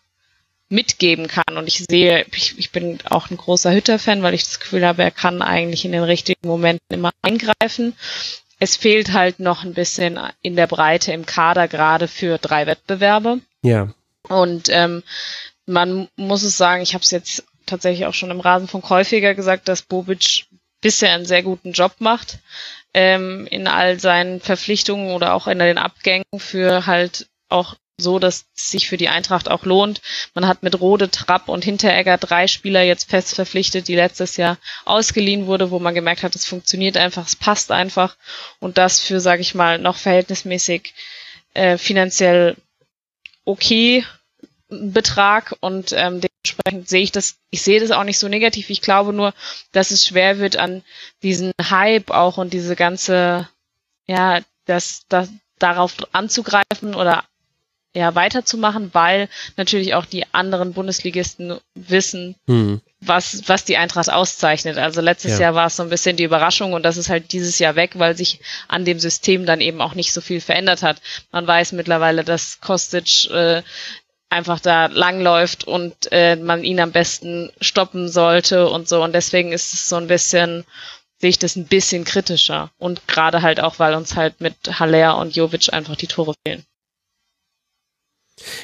mitgeben 0.74 1.27
kann. 1.27 1.58
Und 1.58 1.68
ich 1.68 1.86
sehe, 1.89 2.25
ich, 2.34 2.58
ich 2.58 2.72
bin 2.72 3.00
auch 3.10 3.30
ein 3.30 3.38
großer 3.38 3.72
Hütter-Fan, 3.72 4.24
weil 4.24 4.34
ich 4.34 4.44
das 4.44 4.60
Gefühl 4.60 4.86
habe, 4.86 5.03
er 5.03 5.12
kann 5.12 5.42
eigentlich 5.42 5.86
in 5.86 5.92
den 5.92 6.03
richtigen 6.03 6.48
Momenten 6.48 6.88
immer 6.89 7.12
eingreifen. 7.22 7.96
Es 8.60 8.75
fehlt 8.75 9.13
halt 9.13 9.39
noch 9.39 9.63
ein 9.63 9.74
bisschen 9.74 10.20
in 10.42 10.56
der 10.56 10.68
Breite 10.68 11.13
im 11.13 11.25
Kader, 11.25 11.68
gerade 11.68 12.08
für 12.08 12.38
drei 12.38 12.65
Wettbewerbe. 12.65 13.39
Ja. 13.62 13.94
Und 14.27 14.70
ähm, 14.70 15.03
man 15.65 16.08
muss 16.15 16.44
es 16.44 16.58
sagen, 16.58 16.82
ich 16.82 16.94
habe 16.94 17.03
es 17.03 17.12
jetzt 17.12 17.44
tatsächlich 17.65 18.06
auch 18.06 18.13
schon 18.13 18.32
im 18.32 18.39
Rasenfunk 18.39 18.89
häufiger 18.89 19.36
gesagt, 19.36 19.68
dass 19.68 19.84
Bobic 19.84 20.46
bisher 20.82 21.13
einen 21.13 21.25
sehr 21.25 21.44
guten 21.44 21.72
Job 21.72 21.96
macht 22.00 22.39
ähm, 22.94 23.48
in 23.50 23.68
all 23.68 24.00
seinen 24.00 24.42
Verpflichtungen 24.42 25.12
oder 25.12 25.34
auch 25.34 25.48
in 25.48 25.60
den 25.60 25.77
Abgängen 25.77 26.25
für 26.38 26.86
halt 26.86 27.27
auch 27.50 27.75
so, 27.97 28.19
dass 28.19 28.45
es 28.55 28.71
sich 28.71 28.88
für 28.88 28.97
die 28.97 29.09
Eintracht 29.09 29.50
auch 29.50 29.65
lohnt. 29.65 30.01
Man 30.33 30.47
hat 30.47 30.63
mit 30.63 30.79
Rode, 30.79 31.09
Trapp 31.12 31.47
und 31.47 31.63
Hinteregger 31.63 32.17
drei 32.17 32.47
Spieler 32.47 32.81
jetzt 32.81 33.09
fest 33.09 33.35
verpflichtet, 33.35 33.88
die 33.88 33.95
letztes 33.95 34.38
Jahr 34.38 34.57
ausgeliehen 34.85 35.45
wurde, 35.45 35.71
wo 35.71 35.79
man 35.79 35.93
gemerkt 35.93 36.23
hat, 36.23 36.35
es 36.35 36.45
funktioniert 36.45 36.97
einfach, 36.97 37.27
es 37.27 37.35
passt 37.35 37.71
einfach 37.71 38.15
und 38.59 38.77
das 38.77 39.00
für, 39.00 39.19
sage 39.19 39.41
ich 39.41 39.53
mal, 39.55 39.77
noch 39.77 39.97
verhältnismäßig 39.97 40.93
äh, 41.53 41.77
finanziell 41.77 42.55
okay 43.45 44.03
Betrag 44.69 45.55
und 45.59 45.91
ähm, 45.93 46.19
dementsprechend 46.19 46.89
sehe 46.89 47.03
ich 47.03 47.12
das, 47.12 47.35
ich 47.51 47.62
sehe 47.62 47.79
das 47.79 47.91
auch 47.91 48.03
nicht 48.03 48.17
so 48.17 48.27
negativ. 48.27 48.71
Ich 48.71 48.81
glaube 48.81 49.13
nur, 49.13 49.33
dass 49.71 49.91
es 49.91 50.07
schwer 50.07 50.39
wird 50.39 50.57
an 50.57 50.83
diesen 51.21 51.51
Hype 51.62 52.09
auch 52.09 52.38
und 52.38 52.53
diese 52.53 52.75
ganze, 52.75 53.47
ja, 54.07 54.41
das, 54.65 55.03
das 55.09 55.29
darauf 55.59 55.95
anzugreifen 56.12 56.95
oder 56.95 57.23
ja, 57.95 58.15
weiterzumachen, 58.15 58.89
weil 58.93 59.29
natürlich 59.55 59.93
auch 59.93 60.05
die 60.05 60.25
anderen 60.33 60.73
Bundesligisten 60.73 61.59
wissen, 61.75 62.35
mhm. 62.47 62.81
was, 63.01 63.43
was 63.47 63.65
die 63.65 63.77
Eintracht 63.77 64.12
auszeichnet. 64.12 64.77
Also 64.77 65.01
letztes 65.01 65.33
ja. 65.33 65.41
Jahr 65.41 65.55
war 65.55 65.67
es 65.67 65.75
so 65.75 65.83
ein 65.83 65.89
bisschen 65.89 66.17
die 66.17 66.23
Überraschung 66.23 66.73
und 66.73 66.83
das 66.83 66.97
ist 66.97 67.09
halt 67.09 67.31
dieses 67.31 67.59
Jahr 67.59 67.75
weg, 67.75 67.91
weil 67.95 68.17
sich 68.17 68.39
an 68.67 68.83
dem 68.83 69.00
System 69.00 69.45
dann 69.45 69.62
eben 69.62 69.79
auch 69.79 69.93
nicht 69.93 70.12
so 70.12 70.21
viel 70.21 70.41
verändert 70.41 70.81
hat. 70.81 71.01
Man 71.31 71.45
weiß 71.45 71.73
mittlerweile, 71.73 72.23
dass 72.23 72.59
Kostic 72.62 73.29
äh, 73.29 73.62
einfach 74.29 74.59
da 74.59 74.88
langläuft 74.88 75.65
und 75.65 75.93
äh, 76.12 76.35
man 76.35 76.63
ihn 76.63 76.79
am 76.79 76.91
besten 76.91 77.51
stoppen 77.62 78.09
sollte 78.09 78.69
und 78.69 78.89
so. 78.89 79.03
Und 79.03 79.13
deswegen 79.13 79.51
ist 79.51 79.73
es 79.73 79.88
so 79.88 79.97
ein 79.97 80.07
bisschen 80.07 80.65
sehe 81.23 81.29
ich 81.29 81.39
das 81.39 81.55
ein 81.55 81.67
bisschen 81.67 82.03
kritischer. 82.03 82.71
Und 82.77 83.07
gerade 83.07 83.41
halt 83.41 83.62
auch, 83.62 83.79
weil 83.79 83.93
uns 83.93 84.17
halt 84.17 84.41
mit 84.41 84.55
Haller 84.77 85.17
und 85.17 85.38
Jovic 85.38 85.71
einfach 85.71 85.95
die 85.95 86.07
Tore 86.07 86.33
fehlen. 86.45 86.65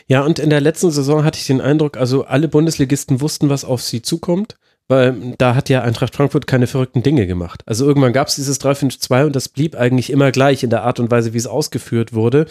Ja, 0.10 0.24
und 0.24 0.40
in 0.40 0.50
der 0.50 0.60
letzten 0.60 0.90
Saison 0.90 1.24
hatte 1.24 1.38
ich 1.40 1.46
den 1.46 1.62
Eindruck, 1.62 1.96
also 1.96 2.26
alle 2.26 2.48
Bundesligisten 2.48 3.22
wussten, 3.22 3.50
was 3.50 3.64
auf 3.64 3.84
sie 3.84 4.02
zukommt, 4.02 4.58
weil 4.88 5.36
da 5.38 5.54
hat 5.54 5.70
ja 5.70 5.84
Eintracht 5.84 6.16
Frankfurt 6.16 6.48
keine 6.48 6.66
verrückten 6.66 7.04
Dinge 7.04 7.28
gemacht. 7.28 7.62
Also 7.68 7.86
irgendwann 7.86 8.12
gab 8.12 8.28
es 8.28 8.36
dieses 8.36 8.60
3-5-2 8.60 9.28
und 9.28 9.36
das 9.36 9.50
blieb 9.50 9.76
eigentlich 9.76 10.10
immer 10.10 10.32
gleich 10.32 10.64
in 10.64 10.72
der 10.72 10.82
Art 10.84 11.00
und 11.00 11.12
Weise, 11.12 11.34
wie 11.34 11.38
es 11.38 11.46
ausgeführt 11.46 12.14
wurde. 12.14 12.48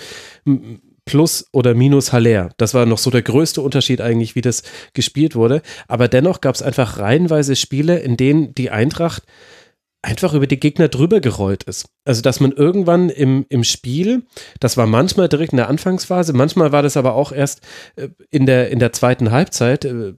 Plus 1.05 1.49
oder 1.51 1.75
minus 1.75 2.13
Haller. 2.13 2.51
Das 2.59 2.75
war 2.75 2.87
noch 2.87 2.99
so 2.99 3.11
der 3.11 3.23
größte 3.23 3.61
Unterschied 3.61 4.01
eigentlich, 4.01 4.37
wie 4.37 4.41
das 4.41 4.63
gespielt 4.95 5.35
wurde. 5.35 5.63
Aber 5.89 6.07
dennoch 6.07 6.41
gab 6.41 6.55
es 6.55 6.63
einfach 6.63 6.99
reihenweise 6.99 7.57
Spiele, 7.57 7.99
in 7.99 8.17
denen 8.17 8.55
die 8.55 8.71
Eintracht 8.71 9.25
einfach 10.03 10.33
über 10.35 10.47
die 10.47 10.61
Gegner 10.61 10.89
drüber 10.89 11.21
gerollt 11.21 11.65
ist. 11.65 11.87
Also, 12.05 12.23
dass 12.23 12.41
man 12.41 12.53
irgendwann 12.53 13.11
im, 13.11 13.47
im 13.49 13.65
Spiel, 13.65 14.23
das 14.61 14.77
war 14.77 14.87
manchmal 14.87 15.29
direkt 15.29 15.53
in 15.53 15.59
der 15.59 15.69
Anfangsphase, 15.69 16.33
manchmal 16.33 16.73
war 16.73 16.83
das 16.83 16.97
aber 16.97 17.15
auch 17.15 17.33
erst 17.33 17.63
äh, 17.97 18.09
in 18.31 18.47
der, 18.47 18.71
in 18.71 18.79
der 18.79 18.93
zweiten 18.93 19.31
Halbzeit, 19.31 19.85
äh, 19.85 20.15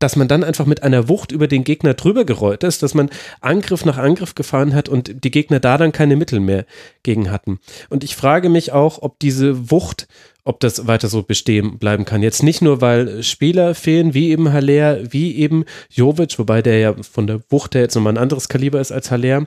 dass 0.00 0.16
man 0.16 0.28
dann 0.28 0.44
einfach 0.44 0.66
mit 0.66 0.82
einer 0.82 1.08
Wucht 1.08 1.32
über 1.32 1.48
den 1.48 1.64
Gegner 1.64 1.94
drüber 1.94 2.24
gerollt 2.24 2.64
ist, 2.64 2.82
dass 2.82 2.94
man 2.94 3.10
Angriff 3.40 3.84
nach 3.84 3.96
Angriff 3.96 4.34
gefahren 4.34 4.74
hat 4.74 4.88
und 4.88 5.24
die 5.24 5.30
Gegner 5.30 5.60
da 5.60 5.78
dann 5.78 5.92
keine 5.92 6.16
Mittel 6.16 6.40
mehr 6.40 6.66
gegen 7.02 7.30
hatten. 7.30 7.58
Und 7.90 8.04
ich 8.04 8.16
frage 8.16 8.48
mich 8.48 8.72
auch, 8.72 9.00
ob 9.00 9.18
diese 9.20 9.70
Wucht, 9.70 10.06
ob 10.44 10.60
das 10.60 10.86
weiter 10.86 11.08
so 11.08 11.22
bestehen 11.22 11.78
bleiben 11.78 12.04
kann. 12.04 12.22
Jetzt 12.22 12.42
nicht 12.42 12.60
nur, 12.62 12.80
weil 12.80 13.22
Spieler 13.22 13.74
fehlen, 13.74 14.14
wie 14.14 14.30
eben 14.30 14.52
Haller, 14.52 15.12
wie 15.12 15.36
eben 15.36 15.64
Jovic, 15.90 16.38
wobei 16.38 16.60
der 16.62 16.78
ja 16.78 16.94
von 17.02 17.26
der 17.26 17.40
Wucht 17.48 17.74
her 17.74 17.82
jetzt 17.82 17.94
nochmal 17.94 18.12
ein 18.12 18.22
anderes 18.22 18.48
Kaliber 18.48 18.80
ist 18.80 18.92
als 18.92 19.10
Haller, 19.10 19.46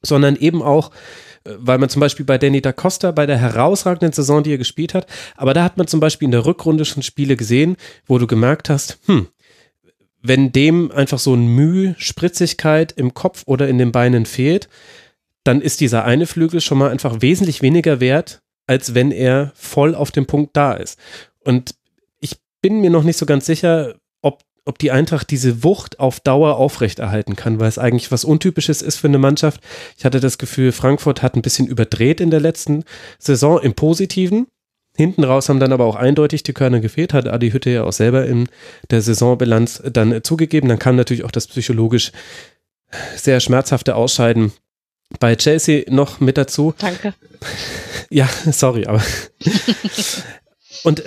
sondern 0.00 0.36
eben 0.36 0.62
auch, 0.62 0.90
äh, 1.44 1.52
weil 1.58 1.78
man 1.78 1.90
zum 1.90 2.00
Beispiel 2.00 2.24
bei 2.24 2.38
Danny 2.38 2.62
da 2.62 2.72
Costa 2.72 3.10
bei 3.10 3.26
der 3.26 3.38
herausragenden 3.38 4.12
Saison, 4.12 4.42
die 4.42 4.52
er 4.52 4.58
gespielt 4.58 4.94
hat, 4.94 5.06
aber 5.36 5.52
da 5.54 5.62
hat 5.62 5.76
man 5.76 5.86
zum 5.86 6.00
Beispiel 6.00 6.26
in 6.26 6.32
der 6.32 6.46
Rückrunde 6.46 6.84
schon 6.86 7.02
Spiele 7.02 7.36
gesehen, 7.36 7.76
wo 8.06 8.18
du 8.18 8.26
gemerkt 8.26 8.70
hast, 8.70 8.98
hm, 9.06 9.28
wenn 10.22 10.52
dem 10.52 10.90
einfach 10.92 11.18
so 11.18 11.34
ein 11.34 11.46
Mühe, 11.46 11.94
Spritzigkeit 11.98 12.92
im 12.92 13.12
Kopf 13.12 13.42
oder 13.46 13.68
in 13.68 13.78
den 13.78 13.92
Beinen 13.92 14.24
fehlt, 14.24 14.68
dann 15.44 15.60
ist 15.60 15.80
dieser 15.80 16.04
eine 16.04 16.26
Flügel 16.26 16.60
schon 16.60 16.78
mal 16.78 16.90
einfach 16.90 17.20
wesentlich 17.20 17.60
weniger 17.60 17.98
wert, 17.98 18.40
als 18.72 18.94
wenn 18.94 19.12
er 19.12 19.52
voll 19.54 19.94
auf 19.94 20.10
dem 20.10 20.24
Punkt 20.24 20.56
da 20.56 20.72
ist. 20.72 20.98
Und 21.44 21.74
ich 22.20 22.36
bin 22.62 22.80
mir 22.80 22.88
noch 22.88 23.02
nicht 23.02 23.18
so 23.18 23.26
ganz 23.26 23.44
sicher, 23.44 23.96
ob, 24.22 24.40
ob 24.64 24.78
die 24.78 24.90
Eintracht 24.90 25.30
diese 25.30 25.62
Wucht 25.62 26.00
auf 26.00 26.20
Dauer 26.20 26.56
aufrechterhalten 26.56 27.36
kann, 27.36 27.60
weil 27.60 27.68
es 27.68 27.76
eigentlich 27.76 28.10
was 28.10 28.24
Untypisches 28.24 28.80
ist 28.80 28.96
für 28.96 29.08
eine 29.08 29.18
Mannschaft. 29.18 29.60
Ich 29.98 30.06
hatte 30.06 30.20
das 30.20 30.38
Gefühl, 30.38 30.72
Frankfurt 30.72 31.20
hat 31.20 31.36
ein 31.36 31.42
bisschen 31.42 31.66
überdreht 31.66 32.22
in 32.22 32.30
der 32.30 32.40
letzten 32.40 32.84
Saison 33.18 33.60
im 33.60 33.74
Positiven. 33.74 34.46
Hinten 34.96 35.24
raus 35.24 35.50
haben 35.50 35.60
dann 35.60 35.72
aber 35.72 35.84
auch 35.84 35.96
eindeutig 35.96 36.42
die 36.42 36.54
Körner 36.54 36.80
gefehlt, 36.80 37.12
hat 37.12 37.28
Adi 37.28 37.50
Hütte 37.50 37.68
ja 37.68 37.84
auch 37.84 37.92
selber 37.92 38.24
in 38.24 38.48
der 38.90 39.02
Saisonbilanz 39.02 39.82
dann 39.92 40.24
zugegeben. 40.24 40.70
Dann 40.70 40.78
kam 40.78 40.96
natürlich 40.96 41.24
auch 41.24 41.30
das 41.30 41.46
psychologisch 41.46 42.10
sehr 43.16 43.40
schmerzhafte 43.40 43.96
Ausscheiden 43.96 44.52
bei 45.20 45.36
Chelsea 45.36 45.84
noch 45.88 46.20
mit 46.20 46.38
dazu. 46.38 46.74
Danke. 46.78 47.14
Ja, 48.10 48.28
sorry, 48.50 48.84
aber. 48.84 49.02
und, 50.84 51.02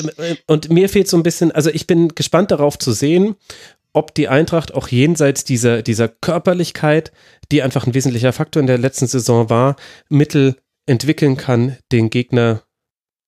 und 0.47 0.69
mir 0.69 0.89
fehlt 0.89 1.07
so 1.07 1.17
ein 1.17 1.21
bisschen, 1.21 1.51
also 1.51 1.69
ich 1.69 1.85
bin 1.85 2.15
gespannt 2.15 2.49
darauf 2.49 2.79
zu 2.79 2.93
sehen, 2.93 3.35
ob 3.93 4.15
die 4.15 4.27
Eintracht 4.27 4.73
auch 4.73 4.87
jenseits 4.87 5.43
dieser, 5.43 5.83
dieser 5.83 6.07
Körperlichkeit, 6.07 7.11
die 7.51 7.61
einfach 7.61 7.85
ein 7.85 7.93
wesentlicher 7.93 8.33
Faktor 8.33 8.59
in 8.59 8.65
der 8.65 8.79
letzten 8.79 9.05
Saison 9.05 9.51
war, 9.51 9.75
Mittel 10.09 10.55
entwickeln 10.87 11.37
kann, 11.37 11.77
den 11.91 12.09
Gegner 12.09 12.63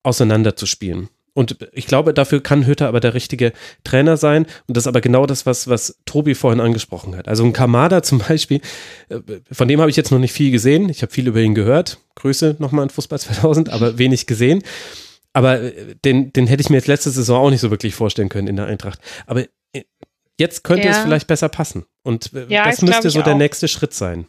auseinanderzuspielen. 0.02 1.10
Und 1.38 1.56
ich 1.72 1.86
glaube, 1.86 2.16
dafür 2.16 2.42
kann 2.42 2.66
Hütter 2.66 2.88
aber 2.88 3.00
der 3.00 3.14
richtige 3.14 3.54
Trainer 3.84 4.18
sein. 4.18 4.48
Und 4.66 4.76
das 4.76 4.86
ist 4.86 4.88
aber 4.88 5.02
genau 5.02 5.28
das, 5.28 5.46
was, 5.46 5.68
was 5.68 6.00
Tobi 6.08 6.34
vorhin 6.34 6.60
angesprochen 6.60 7.16
hat. 7.16 7.28
Also 7.28 7.46
ein 7.46 7.54
Kamada 7.54 8.02
zum 8.10 8.18
Beispiel, 8.18 8.60
äh, 9.10 9.20
von 9.52 9.68
dem 9.68 9.80
habe 9.80 9.92
ich 9.92 9.96
jetzt 9.96 10.12
noch 10.12 10.18
nicht 10.18 10.32
viel 10.32 10.50
gesehen. 10.50 10.90
Ich 10.90 11.04
habe 11.04 11.14
viel 11.14 11.28
über 11.28 11.40
ihn 11.40 11.54
gehört. 11.54 12.00
Grüße 12.16 12.56
nochmal 12.58 12.82
an 12.82 12.90
Fußball 12.90 13.20
2000, 13.20 13.70
aber 13.70 13.98
wenig 14.00 14.26
gesehen. 14.26 14.64
Aber 15.32 15.62
äh, 15.62 15.94
den, 16.04 16.34
den 16.34 16.48
hätte 16.48 16.62
ich 16.62 16.72
mir 16.72 16.78
jetzt 16.78 16.88
letzte 16.88 17.12
Saison 17.12 17.46
auch 17.46 17.50
nicht 17.52 17.62
so 17.62 17.70
wirklich 17.70 17.94
vorstellen 17.94 18.30
können 18.30 18.48
in 18.48 18.56
der 18.56 18.66
Eintracht. 18.66 19.00
Aber 19.28 19.44
äh, 19.74 19.84
jetzt 20.40 20.64
könnte 20.64 20.88
ja. 20.88 20.94
es 20.94 20.98
vielleicht 20.98 21.28
besser 21.28 21.50
passen. 21.50 21.86
Und 22.02 22.32
ja, 22.50 22.66
das 22.66 22.82
müsste 22.82 23.12
so 23.12 23.22
der 23.22 23.34
auch. 23.34 23.38
nächste 23.38 23.68
Schritt 23.68 23.94
sein. 23.94 24.26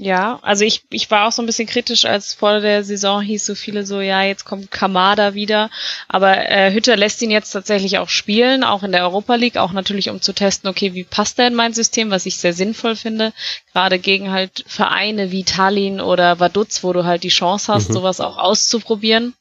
Ja, 0.00 0.38
also 0.42 0.64
ich, 0.64 0.84
ich 0.90 1.10
war 1.10 1.26
auch 1.26 1.32
so 1.32 1.42
ein 1.42 1.46
bisschen 1.46 1.66
kritisch, 1.66 2.04
als 2.04 2.32
vor 2.32 2.60
der 2.60 2.84
Saison 2.84 3.20
hieß 3.20 3.44
so 3.44 3.56
viele 3.56 3.84
so, 3.84 4.00
ja, 4.00 4.22
jetzt 4.22 4.44
kommt 4.44 4.70
Kamada 4.70 5.34
wieder. 5.34 5.70
Aber 6.06 6.48
äh, 6.48 6.72
Hütter 6.72 6.96
lässt 6.96 7.20
ihn 7.20 7.32
jetzt 7.32 7.50
tatsächlich 7.50 7.98
auch 7.98 8.08
spielen, 8.08 8.62
auch 8.62 8.84
in 8.84 8.92
der 8.92 9.02
Europa 9.02 9.34
League, 9.34 9.56
auch 9.56 9.72
natürlich 9.72 10.08
um 10.08 10.22
zu 10.22 10.32
testen, 10.32 10.70
okay, 10.70 10.94
wie 10.94 11.02
passt 11.02 11.40
er 11.40 11.48
in 11.48 11.56
mein 11.56 11.74
System, 11.74 12.12
was 12.12 12.26
ich 12.26 12.38
sehr 12.38 12.52
sinnvoll 12.52 12.94
finde. 12.94 13.32
Gerade 13.72 13.98
gegen 13.98 14.30
halt 14.30 14.64
Vereine 14.68 15.32
wie 15.32 15.42
Tallinn 15.42 16.00
oder 16.00 16.38
Vaduz, 16.38 16.84
wo 16.84 16.92
du 16.92 17.04
halt 17.04 17.24
die 17.24 17.28
Chance 17.28 17.74
hast, 17.74 17.88
mhm. 17.88 17.94
sowas 17.94 18.20
auch 18.20 18.38
auszuprobieren 18.38 19.34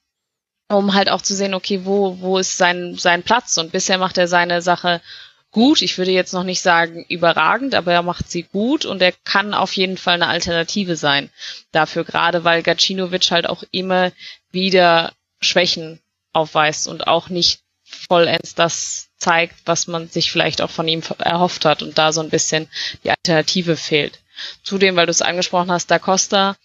um 0.70 0.94
halt 0.94 1.10
auch 1.10 1.22
zu 1.22 1.34
sehen, 1.34 1.54
okay, 1.54 1.86
wo, 1.86 2.20
wo 2.20 2.38
ist 2.38 2.58
sein, 2.58 2.96
sein 2.98 3.24
Platz? 3.24 3.58
Und 3.58 3.72
bisher 3.72 3.98
macht 3.98 4.18
er 4.18 4.28
seine 4.28 4.62
Sache 4.62 5.02
gut. 5.51 5.82
Ich 5.82 5.98
würde 5.98 6.12
jetzt 6.12 6.34
noch 6.34 6.44
nicht 6.44 6.62
sagen 6.62 7.06
überragend, 7.10 7.75
aber 7.75 7.94
er 7.94 8.04
macht 8.04 8.30
sie 8.30 8.44
gut 8.44 8.86
und 8.86 9.01
er 9.01 9.13
kann 9.24 9.54
auf 9.54 9.74
jeden 9.74 9.98
Fall 9.98 10.16
eine 10.16 10.27
Alternative 10.27 10.96
sein 10.96 11.30
dafür, 11.72 12.04
gerade 12.04 12.44
weil 12.44 12.63
Gacinovic 12.63 13.32
halt 13.32 13.48
auch 13.48 13.63
immer 13.72 14.12
wieder 14.51 15.13
Schwächen 15.39 16.00
aufweist 16.34 16.88
und 16.88 17.08
auch 17.08 17.30
nicht 17.30 17.62
vollends 17.84 18.54
das 18.56 19.10
zeigt, 19.18 19.56
was 19.66 19.88
man 19.88 20.10
sich 20.10 20.32
vielleicht 20.32 20.62
auch 20.62 20.70
von 20.70 20.88
ihm 20.88 21.01
erhofft 21.20 21.66
hat 21.66 21.82
und 21.82 21.98
da 21.98 22.12
so 22.12 22.22
ein 22.22 22.30
bisschen 22.30 22.68
die 23.04 23.10
Alternative 23.10 23.77
fehlt. 23.77 24.20
Zudem, 24.63 24.96
weil 24.96 25.08
du 25.08 25.12
es 25.12 25.22
angesprochen 25.22 25.72
hast, 25.72 25.89
Da 25.89 25.98
Costa, 25.98 26.56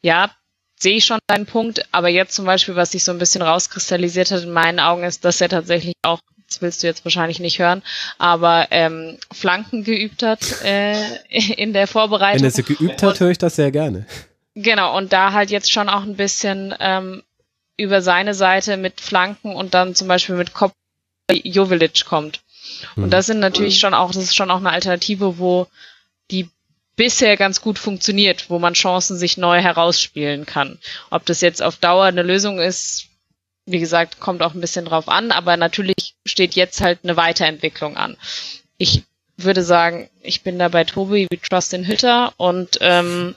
ja, 0.00 0.34
sehe 0.78 0.96
ich 0.96 1.04
schon 1.04 1.20
deinen 1.28 1.46
Punkt, 1.46 1.86
aber 1.92 2.08
jetzt 2.08 2.34
zum 2.34 2.44
Beispiel, 2.44 2.74
was 2.74 2.90
sich 2.90 3.04
so 3.04 3.12
ein 3.12 3.18
bisschen 3.18 3.42
rauskristallisiert 3.42 4.32
hat 4.32 4.42
in 4.42 4.50
meinen 4.50 4.80
Augen, 4.80 5.04
ist, 5.04 5.24
dass 5.24 5.40
er 5.40 5.48
tatsächlich 5.48 5.94
auch 6.02 6.20
das 6.52 6.62
willst 6.62 6.82
du 6.82 6.86
jetzt 6.86 7.04
wahrscheinlich 7.04 7.40
nicht 7.40 7.58
hören, 7.58 7.82
aber 8.18 8.68
ähm, 8.70 9.18
Flanken 9.32 9.84
geübt 9.84 10.22
hat 10.22 10.40
äh, 10.62 11.16
in 11.28 11.72
der 11.72 11.86
Vorbereitung. 11.86 12.40
Wenn 12.40 12.48
er 12.48 12.50
sie 12.50 12.62
geübt 12.62 13.02
hat, 13.02 13.20
höre 13.20 13.30
ich 13.30 13.38
das 13.38 13.56
sehr 13.56 13.70
gerne. 13.70 14.06
Genau, 14.54 14.96
und 14.96 15.12
da 15.12 15.32
halt 15.32 15.50
jetzt 15.50 15.72
schon 15.72 15.88
auch 15.88 16.02
ein 16.02 16.16
bisschen 16.16 16.74
ähm, 16.78 17.22
über 17.76 18.02
seine 18.02 18.34
Seite 18.34 18.76
mit 18.76 19.00
Flanken 19.00 19.54
und 19.54 19.74
dann 19.74 19.94
zum 19.94 20.08
Beispiel 20.08 20.34
mit 20.34 20.52
Kopf 20.52 20.72
Jovilic 21.30 22.04
kommt. 22.04 22.40
Und 22.96 23.04
hm. 23.04 23.10
das 23.10 23.26
sind 23.26 23.40
natürlich 23.40 23.78
schon 23.78 23.94
auch, 23.94 24.12
das 24.12 24.24
ist 24.24 24.36
schon 24.36 24.50
auch 24.50 24.58
eine 24.58 24.70
Alternative, 24.70 25.38
wo 25.38 25.66
die 26.30 26.48
bisher 26.96 27.36
ganz 27.36 27.62
gut 27.62 27.78
funktioniert, 27.78 28.50
wo 28.50 28.58
man 28.58 28.74
Chancen 28.74 29.16
sich 29.16 29.38
neu 29.38 29.60
herausspielen 29.60 30.44
kann. 30.44 30.78
Ob 31.10 31.24
das 31.24 31.40
jetzt 31.40 31.62
auf 31.62 31.76
Dauer 31.76 32.04
eine 32.04 32.22
Lösung 32.22 32.60
ist, 32.60 33.08
wie 33.66 33.78
gesagt, 33.78 34.20
kommt 34.20 34.42
auch 34.42 34.54
ein 34.54 34.60
bisschen 34.60 34.84
drauf 34.84 35.08
an, 35.08 35.30
aber 35.30 35.56
natürlich 35.56 36.14
steht 36.26 36.54
jetzt 36.54 36.80
halt 36.80 37.00
eine 37.02 37.16
Weiterentwicklung 37.16 37.96
an. 37.96 38.16
Ich 38.76 39.04
würde 39.36 39.62
sagen, 39.62 40.10
ich 40.20 40.42
bin 40.42 40.58
da 40.58 40.68
bei 40.68 40.84
Tobi, 40.84 41.26
wie 41.30 41.38
Trust 41.38 41.72
in 41.74 41.86
Hütter 41.86 42.32
und 42.36 42.78
ähm, 42.80 43.34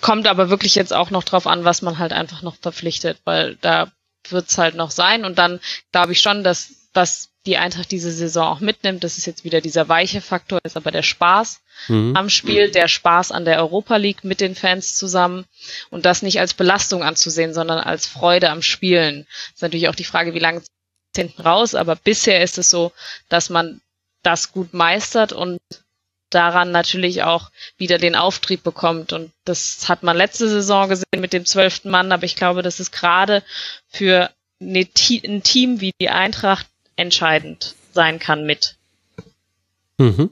kommt 0.00 0.26
aber 0.26 0.50
wirklich 0.50 0.74
jetzt 0.74 0.92
auch 0.92 1.10
noch 1.10 1.24
drauf 1.24 1.46
an, 1.46 1.64
was 1.64 1.82
man 1.82 1.98
halt 1.98 2.12
einfach 2.12 2.42
noch 2.42 2.56
verpflichtet, 2.56 3.18
weil 3.24 3.56
da 3.56 3.90
wird's 4.28 4.58
halt 4.58 4.74
noch 4.74 4.90
sein 4.90 5.24
und 5.24 5.38
dann 5.38 5.60
glaube 5.92 6.12
ich 6.12 6.20
schon, 6.20 6.44
dass 6.44 6.88
was 6.94 7.27
die 7.46 7.56
Eintracht 7.56 7.90
diese 7.90 8.12
Saison 8.12 8.46
auch 8.46 8.60
mitnimmt, 8.60 9.04
das 9.04 9.16
ist 9.16 9.26
jetzt 9.26 9.44
wieder 9.44 9.60
dieser 9.60 9.88
weiche 9.88 10.20
Faktor, 10.20 10.60
ist 10.64 10.76
aber 10.76 10.90
der 10.90 11.02
Spaß 11.02 11.60
mhm. 11.88 12.16
am 12.16 12.28
Spiel, 12.28 12.70
der 12.70 12.88
Spaß 12.88 13.32
an 13.32 13.44
der 13.44 13.58
Europa 13.58 13.96
League 13.96 14.24
mit 14.24 14.40
den 14.40 14.54
Fans 14.54 14.96
zusammen 14.96 15.44
und 15.90 16.04
das 16.04 16.22
nicht 16.22 16.40
als 16.40 16.54
Belastung 16.54 17.02
anzusehen, 17.02 17.54
sondern 17.54 17.78
als 17.78 18.06
Freude 18.06 18.50
am 18.50 18.62
Spielen. 18.62 19.26
Das 19.28 19.54
ist 19.56 19.62
natürlich 19.62 19.88
auch 19.88 19.94
die 19.94 20.04
Frage, 20.04 20.34
wie 20.34 20.40
lange 20.40 20.62
hinten 21.16 21.42
raus, 21.42 21.74
aber 21.74 21.96
bisher 21.96 22.42
ist 22.42 22.58
es 22.58 22.70
so, 22.70 22.92
dass 23.28 23.50
man 23.50 23.80
das 24.22 24.52
gut 24.52 24.74
meistert 24.74 25.32
und 25.32 25.58
daran 26.30 26.70
natürlich 26.70 27.22
auch 27.22 27.50
wieder 27.76 27.98
den 27.98 28.14
Auftrieb 28.14 28.62
bekommt. 28.62 29.12
Und 29.12 29.32
das 29.44 29.88
hat 29.88 30.02
man 30.02 30.16
letzte 30.16 30.48
Saison 30.48 30.88
gesehen 30.88 31.20
mit 31.20 31.32
dem 31.32 31.46
zwölften 31.46 31.90
Mann, 31.90 32.12
aber 32.12 32.24
ich 32.24 32.36
glaube, 32.36 32.62
das 32.62 32.80
ist 32.80 32.92
gerade 32.92 33.42
für 33.88 34.30
ein 34.60 35.42
Team 35.42 35.80
wie 35.80 35.92
die 36.00 36.10
Eintracht 36.10 36.67
entscheidend 36.98 37.74
sein 37.92 38.18
kann 38.18 38.44
mit. 38.44 38.76
Mhm. 39.98 40.30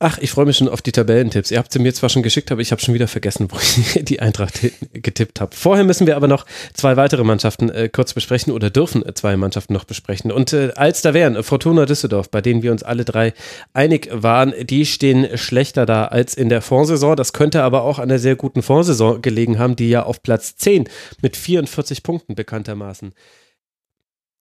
Ach, 0.00 0.16
ich 0.18 0.30
freue 0.30 0.46
mich 0.46 0.56
schon 0.56 0.68
auf 0.68 0.80
die 0.80 0.92
Tabellentipps. 0.92 1.50
Ihr 1.50 1.58
habt 1.58 1.72
sie 1.72 1.80
mir 1.80 1.92
zwar 1.92 2.08
schon 2.08 2.22
geschickt, 2.22 2.52
aber 2.52 2.60
ich 2.60 2.70
habe 2.70 2.80
schon 2.80 2.94
wieder 2.94 3.08
vergessen, 3.08 3.50
wo 3.50 3.56
ich 3.56 4.04
die 4.04 4.20
Eintracht 4.20 4.60
getippt 4.92 5.40
habe. 5.40 5.56
Vorher 5.56 5.84
müssen 5.84 6.06
wir 6.06 6.14
aber 6.14 6.28
noch 6.28 6.46
zwei 6.72 6.96
weitere 6.96 7.24
Mannschaften 7.24 7.68
äh, 7.68 7.88
kurz 7.88 8.14
besprechen 8.14 8.52
oder 8.52 8.70
dürfen 8.70 9.04
äh, 9.04 9.12
zwei 9.14 9.36
Mannschaften 9.36 9.72
noch 9.72 9.82
besprechen. 9.82 10.30
Und 10.30 10.52
äh, 10.52 10.70
als 10.76 11.02
da 11.02 11.14
wären 11.14 11.42
Fortuna 11.42 11.84
Düsseldorf, 11.84 12.30
bei 12.30 12.40
denen 12.40 12.62
wir 12.62 12.70
uns 12.70 12.84
alle 12.84 13.04
drei 13.04 13.34
einig 13.72 14.08
waren, 14.12 14.54
die 14.60 14.86
stehen 14.86 15.36
schlechter 15.36 15.84
da 15.84 16.04
als 16.04 16.34
in 16.34 16.48
der 16.48 16.62
Vorsaison. 16.62 17.16
Das 17.16 17.32
könnte 17.32 17.64
aber 17.64 17.82
auch 17.82 17.98
an 17.98 18.08
der 18.08 18.20
sehr 18.20 18.36
guten 18.36 18.62
Vorsaison 18.62 19.20
gelegen 19.20 19.58
haben, 19.58 19.74
die 19.74 19.88
ja 19.88 20.04
auf 20.04 20.22
Platz 20.22 20.54
10 20.56 20.88
mit 21.22 21.36
44 21.36 22.04
Punkten 22.04 22.36
bekanntermaßen 22.36 23.14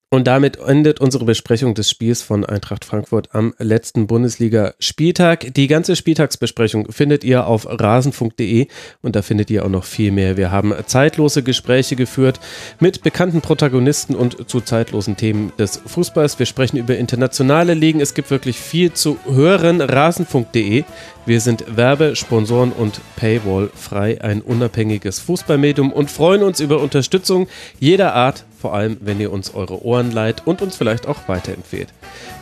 und 0.09 0.25
damit 0.25 0.57
endet 0.57 1.01
unsere 1.01 1.25
Besprechung 1.25 1.73
des 1.73 1.89
Spiels 1.89 2.21
von 2.21 2.45
Eintracht 2.45 2.85
Frankfurt 2.85 3.35
am 3.35 3.53
letzten 3.59 4.07
Bundesliga-Spieltag. 4.07 5.53
Die 5.53 5.67
ganze 5.67 5.97
Spieltagsbesprechung 5.97 6.93
findet 6.93 7.25
ihr 7.25 7.45
auf 7.45 7.67
rasenfunk.de 7.69 8.67
und 9.01 9.17
da 9.17 9.21
findet 9.21 9.49
ihr 9.49 9.65
auch 9.65 9.69
noch 9.69 9.83
viel 9.83 10.13
mehr. 10.13 10.37
Wir 10.37 10.49
haben 10.49 10.73
zeitlose 10.85 11.43
Gespräche 11.43 11.97
geführt 11.97 12.39
mit 12.79 13.03
bekannten 13.03 13.41
Protagonisten 13.41 14.15
und 14.15 14.49
zu 14.49 14.61
zeitlosen 14.61 15.17
Themen 15.17 15.51
des 15.59 15.81
Fußballs. 15.85 16.39
Wir 16.39 16.45
sprechen 16.45 16.77
über 16.77 16.95
internationale 16.95 17.73
Ligen. 17.73 17.99
Es 17.99 18.13
gibt 18.13 18.31
wirklich 18.31 18.57
viel 18.57 18.93
zu 18.93 19.17
hören. 19.25 19.81
Rasenfunk.de. 19.81 20.85
Wir 21.27 21.41
sind 21.41 21.65
Werbe-, 21.75 22.15
Sponsoren- 22.15 22.71
und 22.71 23.01
Paywall 23.17 23.69
frei, 23.75 24.21
ein 24.21 24.41
unabhängiges 24.41 25.19
Fußballmedium 25.19 25.91
und 25.91 26.09
freuen 26.09 26.41
uns 26.41 26.61
über 26.61 26.79
Unterstützung 26.79 27.49
jeder 27.81 28.15
Art 28.15 28.45
vor 28.57 28.73
allem 28.73 28.95
wenn 29.01 29.19
ihr 29.19 29.33
uns 29.33 29.53
eure 29.53 29.83
Ohren 29.83 30.11
leiht 30.11 30.47
und 30.47 30.61
uns 30.61 30.77
vielleicht 30.77 31.05
auch 31.05 31.27
weiterempfehlt. 31.27 31.89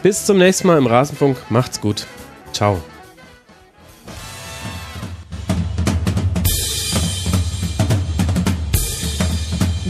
Bis 0.04 0.26
zum 0.26 0.38
nächsten 0.38 0.68
Mal 0.68 0.78
im 0.78 0.86
Rasenfunk. 0.86 1.38
Macht's 1.50 1.82
gut. 1.82 2.06
Ciao. 2.54 2.78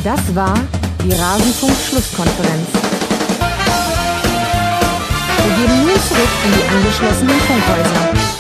Das 0.06 0.36
war 0.36 0.58
die 1.04 1.12
Rasenfunk-Schlusskonferenz. 1.12 2.68
Wir 5.44 5.68
gehen 5.68 5.86
nun 5.86 6.00
zurück 6.08 6.30
in 6.46 6.52
die 6.54 6.64
angeschlossenen 6.76 7.40
Funkhäuser. 7.42 8.35